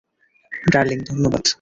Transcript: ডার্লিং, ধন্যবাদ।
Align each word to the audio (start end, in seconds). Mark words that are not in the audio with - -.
ডার্লিং, 0.71 0.99
ধন্যবাদ। 1.09 1.43